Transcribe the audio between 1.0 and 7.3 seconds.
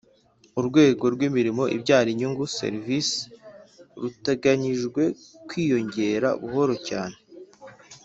rw'imirimo ibyara inyungu (services) ruteganyijwe kwiyongera buhoro cyane.